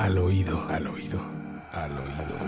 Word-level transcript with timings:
Al 0.00 0.16
oído, 0.16 0.66
al 0.70 0.86
oído, 0.86 1.20
al 1.72 1.98
oído, 1.98 2.38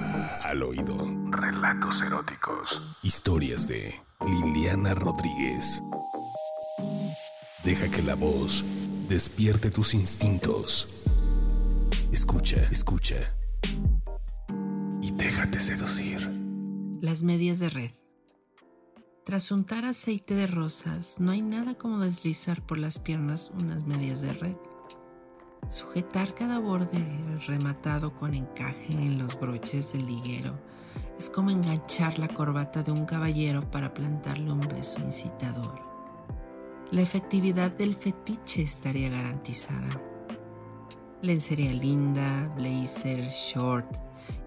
al 0.41 0.63
oído. 0.63 0.97
Relatos 1.31 2.01
eróticos. 2.01 2.81
Historias 3.03 3.69
de 3.69 3.95
Liliana 4.25 4.95
Rodríguez. 4.95 5.83
Deja 7.63 7.91
que 7.91 8.01
la 8.05 8.15
voz 8.15 8.65
despierte 9.07 9.71
tus 9.71 9.93
instintos. 9.93 10.89
Escucha, 12.11 12.57
escucha. 12.71 13.17
Y 15.03 15.11
déjate 15.11 15.61
seducir. 15.61 16.27
Las 17.03 17.23
medias 17.23 17.59
de 17.59 17.69
red. 17.69 17.91
Tras 19.27 19.51
untar 19.51 19.85
aceite 19.85 20.35
de 20.35 20.47
rosas, 20.47 21.21
no 21.21 21.33
hay 21.33 21.43
nada 21.43 21.75
como 21.75 21.99
deslizar 21.99 22.65
por 22.65 22.79
las 22.79 22.99
piernas 22.99 23.53
unas 23.55 23.87
medias 23.87 24.23
de 24.23 24.33
red. 24.33 24.57
Sujetar 25.69 26.35
cada 26.35 26.59
borde 26.59 26.99
rematado 27.47 28.15
con 28.15 28.35
encaje 28.35 28.93
en 28.93 29.19
los 29.19 29.39
broches 29.39 29.93
del 29.93 30.07
liguero 30.07 30.59
es 31.19 31.31
como 31.31 31.51
enganchar 31.51 32.19
la 32.19 32.29
corbata 32.29 32.83
de 32.83 32.93
un 32.93 33.07
caballero 33.07 33.63
para 33.71 33.95
plantarle 33.95 34.53
un 34.53 34.61
beso 34.61 35.01
incitador. 35.01 35.81
La 36.91 37.01
efectividad 37.01 37.71
del 37.71 37.95
fetiche 37.95 38.63
estaría 38.63 39.09
garantizada. 39.09 40.01
Lencería 41.23 41.73
linda, 41.73 42.53
blazer, 42.57 43.27
short 43.29 43.97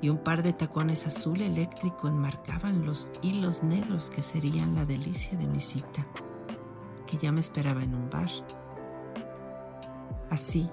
y 0.02 0.10
un 0.10 0.18
par 0.18 0.44
de 0.44 0.54
tacones 0.54 1.08
azul 1.08 1.42
eléctrico 1.42 2.08
enmarcaban 2.08 2.86
los 2.86 3.12
hilos 3.22 3.64
negros 3.64 4.10
que 4.10 4.22
serían 4.22 4.76
la 4.76 4.86
delicia 4.86 5.38
de 5.38 5.48
mi 5.48 5.60
cita, 5.60 6.06
que 7.08 7.18
ya 7.18 7.32
me 7.32 7.40
esperaba 7.40 7.84
en 7.84 7.96
un 7.96 8.10
bar. 8.10 8.30
Así, 10.30 10.70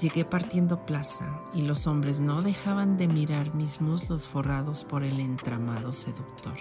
Llegué 0.00 0.26
partiendo 0.26 0.84
plaza 0.84 1.40
y 1.54 1.62
los 1.62 1.86
hombres 1.86 2.20
no 2.20 2.42
dejaban 2.42 2.98
de 2.98 3.08
mirar 3.08 3.54
mis 3.54 3.80
muslos 3.80 4.26
forrados 4.26 4.84
por 4.84 5.02
el 5.02 5.18
entramado 5.20 5.94
seductor. 5.94 6.56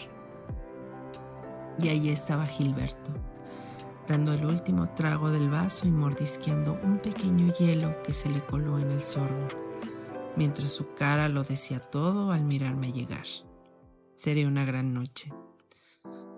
Y 1.78 1.90
ahí 1.90 2.10
estaba 2.10 2.46
Gilberto, 2.46 3.12
dando 4.08 4.32
el 4.34 4.46
último 4.46 4.88
trago 4.94 5.32
del 5.32 5.50
vaso 5.50 5.86
y 5.86 5.92
mordisqueando 5.92 6.80
un 6.82 7.00
pequeño 7.00 7.54
hielo 7.60 8.02
que 8.04 8.14
se 8.14 8.30
le 8.30 8.40
coló 8.46 8.80
en 8.80 8.92
el 8.92 9.04
sorbo, 9.04 9.50
mientras 10.38 10.72
su 10.72 10.94
cara 10.94 11.28
lo 11.28 11.44
decía 11.44 11.82
todo 11.82 12.32
al 12.32 12.46
mirarme 12.46 12.94
llegar. 12.94 13.26
Sería 14.16 14.48
una 14.48 14.64
gran 14.64 14.94
noche. 14.94 15.34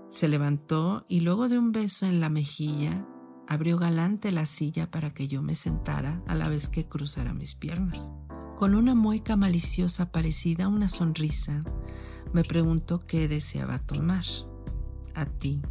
Se 0.09 0.27
levantó 0.27 1.05
y 1.07 1.19
luego 1.19 1.47
de 1.47 1.59
un 1.59 1.71
beso 1.71 2.07
en 2.07 2.21
la 2.21 2.29
mejilla 2.29 3.05
abrió 3.47 3.77
galante 3.77 4.31
la 4.31 4.45
silla 4.45 4.91
para 4.91 5.13
que 5.13 5.27
yo 5.27 5.41
me 5.41 5.55
sentara 5.55 6.21
a 6.27 6.35
la 6.35 6.49
vez 6.49 6.67
que 6.69 6.87
cruzara 6.87 7.33
mis 7.33 7.55
piernas. 7.55 8.11
Con 8.57 8.75
una 8.75 8.95
mueca 8.95 9.35
maliciosa 9.35 10.11
parecida 10.11 10.65
a 10.65 10.69
una 10.69 10.87
sonrisa, 10.87 11.61
me 12.33 12.43
preguntó 12.43 12.99
qué 12.99 13.27
deseaba 13.27 13.79
tomar. 13.79 14.25
A 15.15 15.25
ti, 15.25 15.61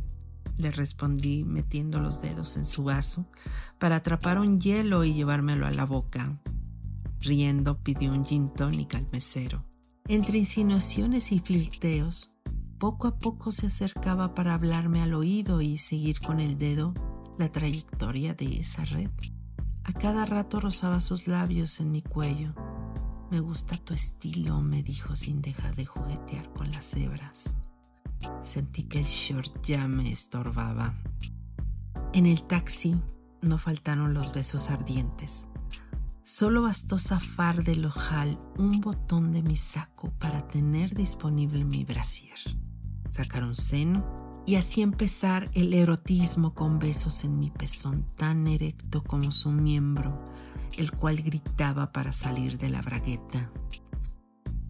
le 0.56 0.70
respondí 0.70 1.44
metiendo 1.44 2.00
los 2.00 2.22
dedos 2.22 2.56
en 2.56 2.64
su 2.64 2.84
vaso 2.84 3.28
para 3.78 3.96
atrapar 3.96 4.38
un 4.38 4.60
hielo 4.60 5.04
y 5.04 5.12
llevármelo 5.12 5.66
a 5.66 5.70
la 5.70 5.84
boca. 5.84 6.40
Riendo 7.20 7.82
pidió 7.82 8.12
un 8.12 8.24
gin 8.24 8.52
tonic 8.54 8.94
al 8.94 9.08
mesero. 9.12 9.64
Entre 10.08 10.38
insinuaciones 10.38 11.32
y 11.32 11.40
flirteos, 11.40 12.34
poco 12.78 13.08
a 13.08 13.18
poco 13.18 13.52
se 13.52 13.66
acercaba 13.66 14.34
para 14.34 14.54
hablarme 14.54 15.02
al 15.02 15.14
oído 15.14 15.60
y 15.60 15.76
seguir 15.76 16.20
con 16.20 16.40
el 16.40 16.56
dedo 16.56 16.94
la 17.38 17.50
trayectoria 17.50 18.34
de 18.34 18.60
esa 18.60 18.84
red. 18.84 19.10
A 19.84 19.92
cada 19.92 20.26
rato 20.26 20.60
rozaba 20.60 21.00
sus 21.00 21.28
labios 21.28 21.80
en 21.80 21.92
mi 21.92 22.02
cuello. 22.02 22.54
Me 23.30 23.40
gusta 23.40 23.76
tu 23.76 23.94
estilo, 23.94 24.60
me 24.60 24.82
dijo 24.82 25.14
sin 25.16 25.42
dejar 25.42 25.74
de 25.76 25.86
juguetear 25.86 26.52
con 26.52 26.70
las 26.70 26.94
hebras. 26.94 27.52
Sentí 28.42 28.84
que 28.84 29.00
el 29.00 29.04
short 29.04 29.62
ya 29.62 29.86
me 29.86 30.10
estorbaba. 30.10 30.94
En 32.12 32.26
el 32.26 32.42
taxi 32.44 33.00
no 33.42 33.58
faltaron 33.58 34.14
los 34.14 34.32
besos 34.32 34.70
ardientes. 34.70 35.48
Solo 36.22 36.62
bastó 36.62 36.98
zafar 36.98 37.62
del 37.62 37.84
ojal 37.84 38.40
un 38.58 38.80
botón 38.80 39.32
de 39.32 39.42
mi 39.42 39.54
saco 39.54 40.10
para 40.18 40.48
tener 40.48 40.94
disponible 40.94 41.64
mi 41.64 41.84
brasier. 41.84 42.38
Sacar 43.08 43.44
un 43.44 43.54
seno 43.54 44.25
y 44.46 44.54
así 44.54 44.80
empezar 44.80 45.50
el 45.54 45.74
erotismo 45.74 46.54
con 46.54 46.78
besos 46.78 47.24
en 47.24 47.40
mi 47.40 47.50
pezón 47.50 48.06
tan 48.16 48.46
erecto 48.46 49.02
como 49.02 49.32
su 49.32 49.50
miembro, 49.50 50.24
el 50.78 50.92
cual 50.92 51.16
gritaba 51.16 51.90
para 51.92 52.12
salir 52.12 52.56
de 52.56 52.68
la 52.68 52.80
bragueta. 52.80 53.50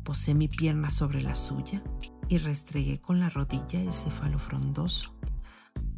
Posé 0.03 0.33
mi 0.35 0.49
pierna 0.49 0.89
sobre 0.89 1.23
la 1.23 1.35
suya 1.35 1.85
y 2.29 2.39
restregué 2.39 3.01
con 3.03 3.21
la 3.21 3.29
rodilla 3.29 3.83
ese 3.83 4.11
falo 4.11 4.39
frondoso, 4.39 5.15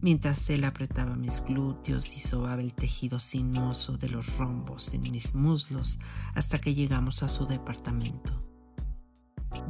mientras 0.00 0.50
él 0.50 0.64
apretaba 0.64 1.14
mis 1.14 1.40
glúteos 1.44 2.14
y 2.14 2.18
sobaba 2.18 2.60
el 2.60 2.74
tejido 2.74 3.20
sinuoso 3.20 3.96
de 3.96 4.08
los 4.08 4.38
rombos 4.38 4.92
en 4.92 5.02
mis 5.02 5.36
muslos 5.36 6.00
hasta 6.34 6.58
que 6.58 6.74
llegamos 6.74 7.22
a 7.22 7.28
su 7.28 7.46
departamento. 7.46 8.44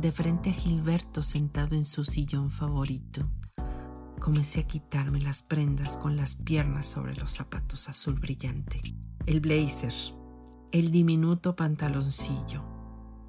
De 0.00 0.12
frente 0.12 0.50
a 0.50 0.52
Gilberto 0.54 1.22
sentado 1.22 1.76
en 1.76 1.84
su 1.84 2.04
sillón 2.04 2.50
favorito, 2.50 3.30
Comencé 4.20 4.60
a 4.60 4.66
quitarme 4.66 5.20
las 5.20 5.42
prendas 5.42 5.96
con 5.96 6.16
las 6.16 6.34
piernas 6.34 6.86
sobre 6.86 7.14
los 7.14 7.30
zapatos 7.30 7.88
azul 7.88 8.18
brillante. 8.18 8.80
El 9.26 9.40
blazer, 9.40 9.92
el 10.72 10.90
diminuto 10.90 11.54
pantaloncillo. 11.54 12.64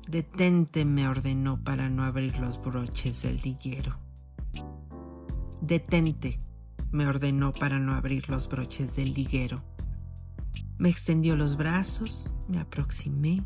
Detente, 0.08 0.86
me 0.86 1.08
ordenó 1.08 1.64
para 1.64 1.90
no 1.90 2.04
abrir 2.04 2.40
los 2.40 2.60
broches 2.62 3.22
del 3.22 3.38
liguero. 3.38 4.00
Detente, 5.62 6.42
me 6.92 7.06
ordenó 7.06 7.54
para 7.54 7.80
no 7.80 7.94
abrir 7.94 8.28
los 8.30 8.50
broches 8.50 8.96
del 8.96 9.14
liguero. 9.14 9.64
Me 10.80 10.90
extendió 10.90 11.36
los 11.36 11.56
brazos, 11.56 12.34
me 12.48 12.60
aproximé 12.60 13.44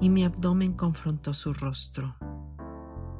y 0.00 0.08
mi 0.08 0.24
abdomen 0.24 0.72
confrontó 0.72 1.34
su 1.34 1.52
rostro. 1.52 2.16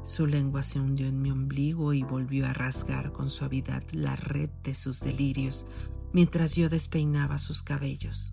Su 0.06 0.28
lengua 0.28 0.62
se 0.62 0.78
hundió 0.78 1.08
en 1.08 1.20
mi 1.20 1.32
ombligo 1.32 1.92
y 1.92 2.04
volvió 2.04 2.46
a 2.46 2.52
rasgar 2.52 3.10
con 3.10 3.28
suavidad 3.28 3.82
la 3.90 4.14
red 4.14 4.48
de 4.62 4.72
sus 4.72 5.00
delirios 5.00 5.66
mientras 6.12 6.54
yo 6.54 6.68
despeinaba 6.68 7.38
sus 7.38 7.64
cabellos. 7.64 8.32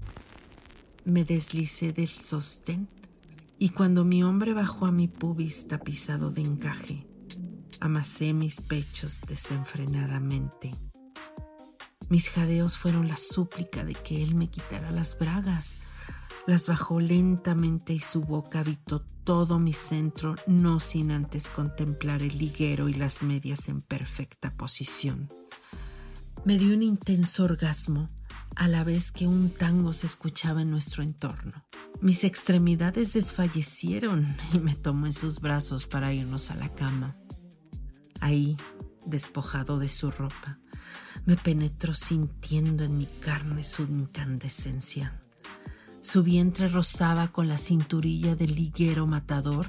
Me 1.03 1.25
deslicé 1.25 1.91
del 1.91 2.07
sostén 2.07 2.87
y 3.57 3.69
cuando 3.69 4.05
mi 4.05 4.21
hombre 4.21 4.53
bajó 4.53 4.85
a 4.85 4.91
mi 4.91 5.07
pubis 5.07 5.67
tapizado 5.67 6.29
de 6.29 6.41
encaje, 6.41 7.07
amasé 7.79 8.35
mis 8.35 8.61
pechos 8.61 9.21
desenfrenadamente. 9.27 10.75
Mis 12.09 12.29
jadeos 12.29 12.77
fueron 12.77 13.07
la 13.07 13.17
súplica 13.17 13.83
de 13.83 13.95
que 13.95 14.21
él 14.21 14.35
me 14.35 14.49
quitara 14.49 14.91
las 14.91 15.17
bragas, 15.17 15.77
las 16.45 16.67
bajó 16.67 16.99
lentamente 16.99 17.93
y 17.93 17.99
su 17.99 18.21
boca 18.21 18.59
habitó 18.59 19.01
todo 19.23 19.59
mi 19.59 19.73
centro, 19.73 20.35
no 20.45 20.79
sin 20.79 21.11
antes 21.11 21.49
contemplar 21.49 22.21
el 22.21 22.37
liguero 22.37 22.89
y 22.89 22.93
las 22.93 23.21
medias 23.21 23.69
en 23.69 23.81
perfecta 23.81 24.53
posición. 24.55 25.29
Me 26.45 26.57
dio 26.57 26.75
un 26.75 26.83
intenso 26.83 27.45
orgasmo 27.45 28.09
a 28.55 28.67
la 28.67 28.83
vez 28.83 29.11
que 29.11 29.27
un 29.27 29.49
tango 29.49 29.93
se 29.93 30.05
escuchaba 30.05 30.61
en 30.61 30.71
nuestro 30.71 31.03
entorno. 31.03 31.63
Mis 32.01 32.23
extremidades 32.25 33.13
desfallecieron 33.13 34.27
y 34.53 34.59
me 34.59 34.75
tomó 34.75 35.05
en 35.05 35.13
sus 35.13 35.39
brazos 35.39 35.87
para 35.87 36.13
irnos 36.13 36.51
a 36.51 36.55
la 36.55 36.69
cama. 36.69 37.15
Ahí, 38.19 38.57
despojado 39.05 39.79
de 39.79 39.89
su 39.89 40.11
ropa, 40.11 40.59
me 41.25 41.35
penetró 41.35 41.93
sintiendo 41.93 42.83
en 42.83 42.97
mi 42.97 43.05
carne 43.05 43.63
su 43.63 43.83
incandescencia. 43.83 45.19
Su 46.01 46.23
vientre 46.23 46.67
rozaba 46.67 47.29
con 47.29 47.47
la 47.47 47.57
cinturilla 47.57 48.35
del 48.35 48.55
liguero 48.55 49.07
matador 49.07 49.67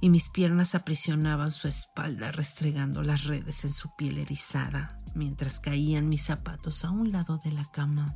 y 0.00 0.10
mis 0.10 0.28
piernas 0.28 0.74
aprisionaban 0.74 1.50
su 1.50 1.68
espalda 1.68 2.32
restregando 2.32 3.02
las 3.02 3.24
redes 3.24 3.64
en 3.64 3.72
su 3.72 3.94
piel 3.96 4.18
erizada 4.18 4.98
mientras 5.14 5.60
caían 5.60 6.08
mis 6.08 6.22
zapatos 6.22 6.84
a 6.84 6.90
un 6.90 7.12
lado 7.12 7.40
de 7.44 7.52
la 7.52 7.64
cama. 7.64 8.14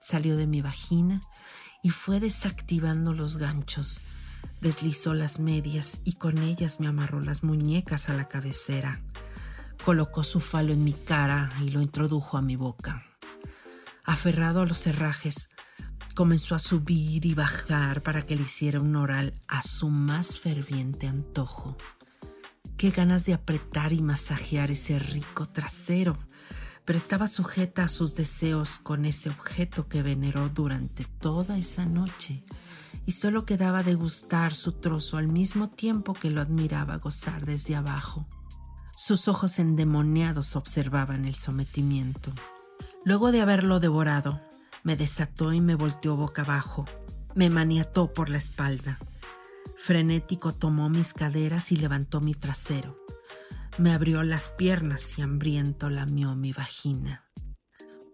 Salió 0.00 0.36
de 0.36 0.46
mi 0.46 0.62
vagina 0.62 1.20
y 1.82 1.90
fue 1.90 2.20
desactivando 2.20 3.12
los 3.12 3.38
ganchos. 3.38 4.00
Deslizó 4.60 5.14
las 5.14 5.38
medias 5.38 6.00
y 6.04 6.14
con 6.14 6.38
ellas 6.38 6.80
me 6.80 6.86
amarró 6.86 7.20
las 7.20 7.42
muñecas 7.42 8.08
a 8.08 8.14
la 8.14 8.28
cabecera. 8.28 9.02
Colocó 9.88 10.22
su 10.22 10.40
falo 10.40 10.74
en 10.74 10.84
mi 10.84 10.92
cara 10.92 11.50
y 11.62 11.70
lo 11.70 11.80
introdujo 11.80 12.36
a 12.36 12.42
mi 12.42 12.56
boca. 12.56 13.06
Aferrado 14.04 14.60
a 14.60 14.66
los 14.66 14.86
herrajes, 14.86 15.48
comenzó 16.14 16.54
a 16.54 16.58
subir 16.58 17.24
y 17.24 17.32
bajar 17.32 18.02
para 18.02 18.20
que 18.20 18.36
le 18.36 18.42
hiciera 18.42 18.82
un 18.82 18.94
oral 18.96 19.32
a 19.48 19.62
su 19.62 19.88
más 19.88 20.40
ferviente 20.40 21.06
antojo. 21.06 21.78
Qué 22.76 22.90
ganas 22.90 23.24
de 23.24 23.32
apretar 23.32 23.94
y 23.94 24.02
masajear 24.02 24.70
ese 24.70 24.98
rico 24.98 25.46
trasero, 25.46 26.18
pero 26.84 26.98
estaba 26.98 27.26
sujeta 27.26 27.84
a 27.84 27.88
sus 27.88 28.14
deseos 28.14 28.78
con 28.78 29.06
ese 29.06 29.30
objeto 29.30 29.88
que 29.88 30.02
veneró 30.02 30.50
durante 30.50 31.06
toda 31.06 31.56
esa 31.56 31.86
noche 31.86 32.44
y 33.06 33.12
solo 33.12 33.46
quedaba 33.46 33.82
degustar 33.82 34.52
su 34.52 34.72
trozo 34.72 35.16
al 35.16 35.28
mismo 35.28 35.70
tiempo 35.70 36.12
que 36.12 36.28
lo 36.28 36.42
admiraba 36.42 36.98
gozar 36.98 37.46
desde 37.46 37.74
abajo. 37.74 38.28
Sus 39.00 39.28
ojos 39.28 39.60
endemoniados 39.60 40.56
observaban 40.56 41.24
el 41.24 41.36
sometimiento. 41.36 42.32
Luego 43.04 43.30
de 43.30 43.40
haberlo 43.40 43.78
devorado, 43.78 44.40
me 44.82 44.96
desató 44.96 45.52
y 45.52 45.60
me 45.60 45.76
volteó 45.76 46.16
boca 46.16 46.42
abajo. 46.42 46.84
Me 47.36 47.48
maniató 47.48 48.12
por 48.12 48.28
la 48.28 48.38
espalda. 48.38 48.98
Frenético 49.76 50.52
tomó 50.52 50.90
mis 50.90 51.14
caderas 51.14 51.70
y 51.70 51.76
levantó 51.76 52.20
mi 52.20 52.34
trasero. 52.34 52.98
Me 53.78 53.92
abrió 53.92 54.24
las 54.24 54.48
piernas 54.48 55.16
y 55.16 55.22
hambriento 55.22 55.90
lamió 55.90 56.34
mi 56.34 56.52
vagina. 56.52 57.24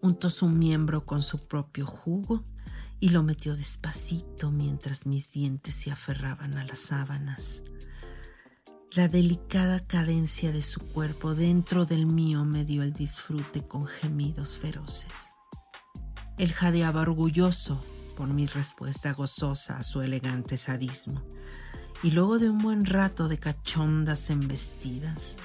Untó 0.03 0.29
su 0.29 0.49
miembro 0.49 1.07
con 1.07 1.23
su 1.23 1.47
propio 1.47 1.87
jugo 1.87 2.45
y 2.99 3.09
lo 3.09 3.23
metió 3.23 3.55
despacito 3.55 4.51
mientras 4.51 5.07
mis 5.07 5.31
dientes 5.31 5.73
se 5.73 5.91
aferraban 5.91 6.59
a 6.59 6.63
las 6.63 6.77
sábanas. 6.77 7.63
La 8.95 9.09
delicada 9.09 9.85
cadencia 9.85 10.53
de 10.53 10.61
su 10.61 10.79
cuerpo 10.79 11.35
dentro 11.35 11.85
del 11.85 12.05
mío 12.05 12.45
me 12.45 12.63
dio 12.63 12.81
el 12.81 12.93
disfrute 12.93 13.61
con 13.61 13.85
gemidos 13.85 14.57
feroces. 14.57 15.31
Él 16.37 16.53
jadeaba 16.53 17.01
orgulloso 17.01 17.83
por 18.15 18.29
mi 18.29 18.45
respuesta 18.45 19.11
gozosa 19.11 19.79
a 19.79 19.83
su 19.83 20.01
elegante 20.01 20.55
sadismo, 20.55 21.21
y 22.03 22.11
luego 22.11 22.39
de 22.39 22.49
un 22.49 22.61
buen 22.61 22.85
rato 22.85 23.27
de 23.27 23.37
cachondas 23.37 24.29
embestidas, 24.29 25.39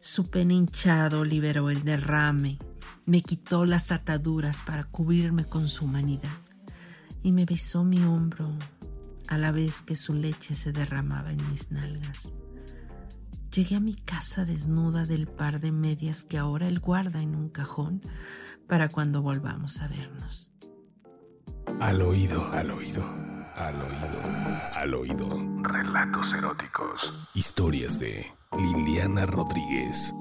su 0.00 0.30
pene 0.30 0.54
hinchado 0.54 1.22
liberó 1.22 1.68
el 1.68 1.84
derrame, 1.84 2.58
me 3.04 3.20
quitó 3.20 3.66
las 3.66 3.92
ataduras 3.92 4.62
para 4.62 4.84
cubrirme 4.84 5.44
con 5.44 5.68
su 5.68 5.84
humanidad 5.84 6.38
y 7.22 7.32
me 7.32 7.44
besó 7.44 7.84
mi 7.84 8.02
hombro 8.04 8.56
a 9.28 9.36
la 9.36 9.50
vez 9.50 9.82
que 9.82 9.96
su 9.96 10.14
leche 10.14 10.54
se 10.54 10.72
derramaba 10.72 11.30
en 11.32 11.46
mis 11.50 11.70
nalgas. 11.70 12.32
Llegué 13.56 13.76
a 13.76 13.80
mi 13.80 13.94
casa 13.94 14.44
desnuda 14.44 15.06
del 15.06 15.26
par 15.26 15.60
de 15.60 15.72
medias 15.72 16.24
que 16.24 16.36
ahora 16.36 16.68
él 16.68 16.78
guarda 16.78 17.22
en 17.22 17.34
un 17.34 17.48
cajón 17.48 18.02
para 18.68 18.90
cuando 18.90 19.22
volvamos 19.22 19.80
a 19.80 19.88
vernos. 19.88 20.54
Al 21.80 22.02
oído, 22.02 22.52
al 22.52 22.70
oído, 22.70 23.02
al 23.54 23.80
oído, 23.80 24.22
al 24.74 24.94
oído. 24.94 25.62
Relatos 25.62 26.34
eróticos. 26.34 27.14
Historias 27.32 27.98
de 27.98 28.26
Liliana 28.58 29.24
Rodríguez. 29.24 30.12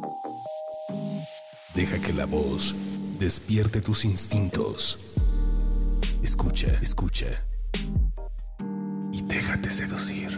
Deja 1.74 2.00
que 2.00 2.14
la 2.14 2.28
voz 2.28 2.74
despierte 3.20 3.82
tus 3.82 4.06
instintos. 4.06 4.98
Escucha, 6.24 6.70
escucha. 6.82 7.46
Y 9.12 9.24
déjate 9.24 9.70
seducir. 9.70 10.35